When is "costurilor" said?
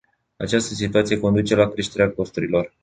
2.11-2.73